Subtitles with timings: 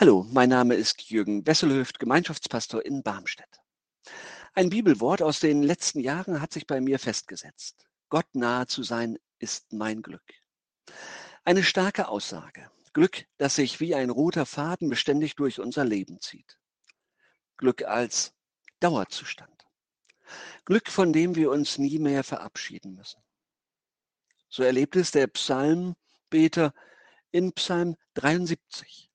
[0.00, 3.60] Hallo, mein Name ist Jürgen Wesselhöft, Gemeinschaftspastor in Barmstedt.
[4.54, 7.86] Ein Bibelwort aus den letzten Jahren hat sich bei mir festgesetzt.
[8.08, 10.24] Gott nahe zu sein ist mein Glück.
[11.44, 12.70] Eine starke Aussage.
[12.94, 16.58] Glück, das sich wie ein roter Faden beständig durch unser Leben zieht.
[17.58, 18.32] Glück als
[18.78, 19.66] Dauerzustand.
[20.64, 23.20] Glück, von dem wir uns nie mehr verabschieden müssen.
[24.48, 26.72] So erlebt es der Psalmbeter
[27.32, 29.09] in Psalm 73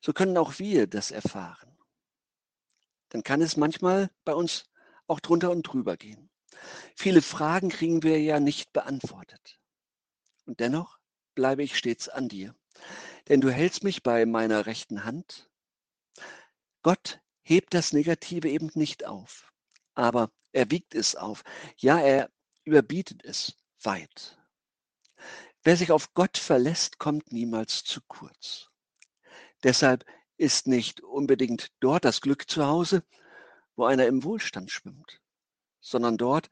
[0.00, 1.76] so können auch wir das erfahren.
[3.10, 4.64] Dann kann es manchmal bei uns
[5.06, 6.30] auch drunter und drüber gehen.
[6.96, 9.58] Viele Fragen kriegen wir ja nicht beantwortet.
[10.46, 10.98] Und dennoch
[11.34, 12.54] bleibe ich stets an dir,
[13.28, 15.50] denn du hältst mich bei meiner rechten Hand.
[16.82, 19.52] Gott hebt das Negative eben nicht auf,
[19.94, 21.42] aber er wiegt es auf.
[21.76, 22.30] Ja, er
[22.64, 24.38] überbietet es weit.
[25.62, 28.69] Wer sich auf Gott verlässt, kommt niemals zu kurz.
[29.62, 30.04] Deshalb
[30.36, 33.04] ist nicht unbedingt dort das Glück zu Hause,
[33.76, 35.20] wo einer im Wohlstand schwimmt,
[35.80, 36.50] sondern dort,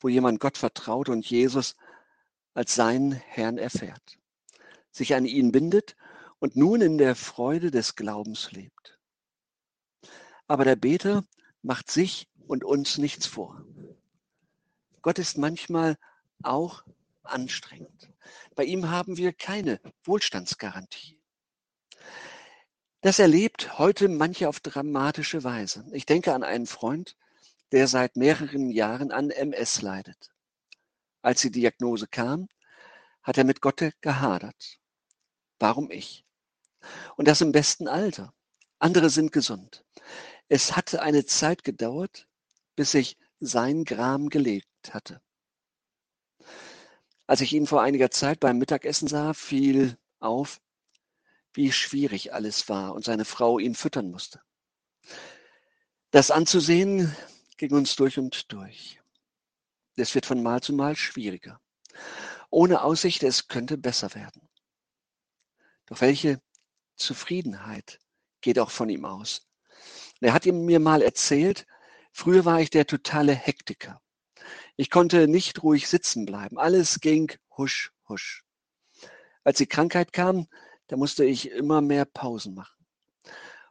[0.00, 1.76] wo jemand Gott vertraut und Jesus
[2.54, 4.18] als seinen Herrn erfährt,
[4.90, 5.96] sich an ihn bindet
[6.40, 8.98] und nun in der Freude des Glaubens lebt.
[10.46, 11.24] Aber der Beter
[11.62, 13.64] macht sich und uns nichts vor.
[15.02, 15.96] Gott ist manchmal
[16.42, 16.84] auch
[17.22, 18.10] anstrengend.
[18.54, 21.17] Bei ihm haben wir keine Wohlstandsgarantie.
[23.00, 25.86] Das erlebt heute manche auf dramatische Weise.
[25.92, 27.16] Ich denke an einen Freund,
[27.70, 30.34] der seit mehreren Jahren an MS leidet.
[31.22, 32.48] Als die Diagnose kam,
[33.22, 34.80] hat er mit Gott gehadert.
[35.60, 36.24] Warum ich?
[37.16, 38.34] Und das im besten Alter.
[38.80, 39.84] Andere sind gesund.
[40.48, 42.26] Es hatte eine Zeit gedauert,
[42.74, 45.20] bis ich sein Gram gelegt hatte.
[47.28, 50.60] Als ich ihn vor einiger Zeit beim Mittagessen sah, fiel auf,
[51.52, 54.40] wie schwierig alles war und seine Frau ihn füttern musste.
[56.10, 57.14] Das anzusehen
[57.56, 59.00] ging uns durch und durch.
[59.96, 61.60] Es wird von Mal zu Mal schwieriger.
[62.50, 64.48] Ohne Aussicht, es könnte besser werden.
[65.86, 66.40] Doch welche
[66.96, 67.98] Zufriedenheit
[68.40, 69.48] geht auch von ihm aus.
[70.20, 71.66] Er hat mir mal erzählt,
[72.12, 74.00] früher war ich der totale Hektiker.
[74.76, 76.58] Ich konnte nicht ruhig sitzen bleiben.
[76.58, 78.44] Alles ging husch, husch.
[79.44, 80.48] Als die Krankheit kam,
[80.88, 82.86] da musste ich immer mehr Pausen machen.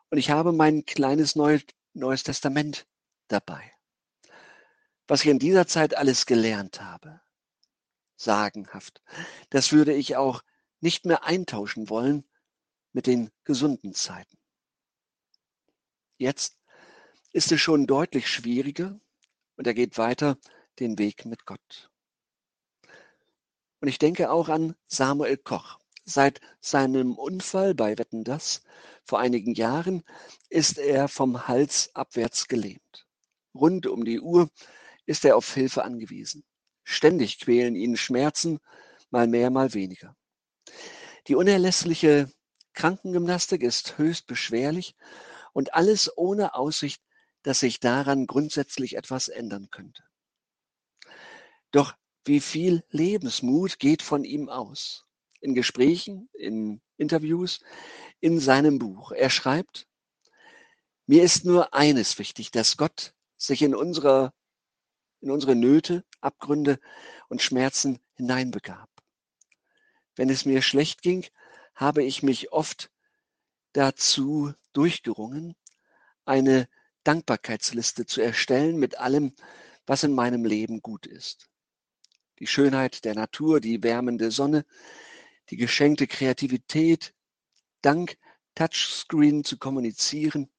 [0.10, 1.60] Und ich habe mein kleines Neu
[1.94, 2.88] Neues Testament
[3.28, 3.74] dabei.
[5.08, 7.22] Was ich in dieser Zeit alles gelernt habe.
[8.16, 9.02] Sagenhaft.
[9.50, 10.44] Das würde ich auch
[10.80, 12.24] nicht mehr eintauschen wollen
[12.94, 14.38] mit den gesunden Zeiten.
[16.18, 16.58] Jetzt
[17.32, 19.00] ist es schon deutlich schwieriger
[19.56, 20.38] und er geht weiter
[20.80, 21.92] den Weg mit Gott.
[23.80, 25.80] Und ich denke auch an Samuel Koch.
[26.10, 28.64] Seit seinem Unfall bei Wetten das
[29.04, 30.06] vor einigen Jahren
[30.50, 33.06] ist er vom Hals abwärts gelähmt.
[33.54, 34.50] Rund um die Uhr
[35.06, 36.46] ist er auf Hilfe angewiesen.
[36.86, 38.60] Ständig quälen ihn Schmerzen,
[39.10, 40.16] mal mehr, mal weniger.
[41.28, 42.32] Die unerlässliche
[42.72, 44.96] Krankengymnastik ist höchst beschwerlich
[45.52, 47.04] und alles ohne Aussicht,
[47.44, 50.04] dass sich daran grundsätzlich etwas ändern könnte.
[51.72, 55.07] Doch wie viel Lebensmut geht von ihm aus?
[55.40, 57.60] In Gesprächen, in Interviews,
[58.20, 59.12] in seinem Buch.
[59.12, 59.88] Er schreibt,
[61.06, 64.34] mir ist nur eines wichtig, dass Gott sich in, unserer,
[65.22, 66.80] in unsere Nöte, Abgründe
[67.30, 68.90] und Schmerzen hineinbegab.
[70.16, 71.26] Wenn es mir schlecht ging,
[71.76, 72.90] habe ich mich oft
[73.74, 75.56] dazu durchgerungen,
[76.26, 76.68] eine
[77.04, 79.34] Dankbarkeitsliste zu erstellen mit allem,
[79.86, 81.48] was in meinem Leben gut ist.
[82.40, 84.66] Die Schönheit der Natur, die wärmende Sonne,
[85.50, 87.14] die geschenkte Kreativität,
[87.82, 88.18] dank
[88.56, 90.50] Touchscreen zu kommunizieren.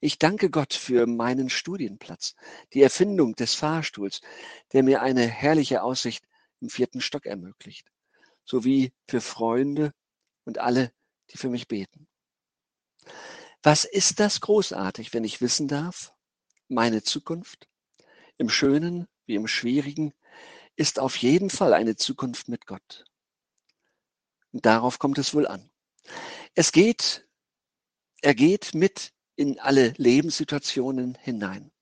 [0.00, 2.34] Ich danke Gott für meinen Studienplatz,
[2.72, 4.20] die Erfindung des Fahrstuhls,
[4.72, 6.24] der mir eine herrliche Aussicht
[6.60, 7.90] im vierten Stock ermöglicht,
[8.44, 9.92] sowie für Freunde
[10.44, 10.92] und alle,
[11.30, 12.06] die für mich beten.
[13.62, 16.12] Was ist das großartig, wenn ich wissen darf?
[16.68, 17.68] Meine Zukunft,
[18.36, 20.12] im Schönen wie im Schwierigen,
[20.76, 23.04] ist auf jeden Fall eine Zukunft mit Gott.
[24.62, 25.68] Darauf kommt es wohl an.
[26.54, 27.26] Es geht,
[28.22, 31.72] er geht mit in alle Lebenssituationen hinein,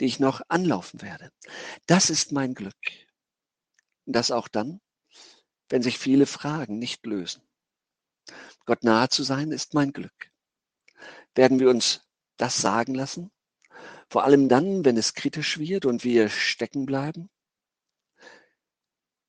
[0.00, 1.30] die ich noch anlaufen werde.
[1.86, 2.74] Das ist mein Glück.
[4.04, 4.80] Und das auch dann,
[5.68, 7.42] wenn sich viele Fragen nicht lösen.
[8.64, 10.32] Gott nahe zu sein ist mein Glück.
[11.36, 12.04] Werden wir uns
[12.36, 13.30] das sagen lassen?
[14.10, 17.30] Vor allem dann, wenn es kritisch wird und wir stecken bleiben?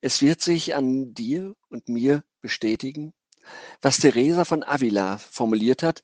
[0.06, 3.14] Es wird sich an dir und mir bestätigen,
[3.82, 6.04] was Teresa von Avila formuliert hat,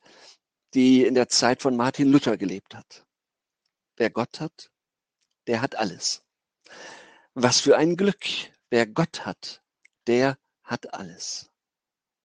[0.72, 3.04] die in der Zeit von Martin Luther gelebt hat.
[3.98, 4.70] Wer Gott hat,
[5.46, 6.22] der hat alles.
[7.34, 8.24] Was für ein Glück.
[8.70, 9.62] Wer Gott hat,
[10.06, 11.49] der hat alles.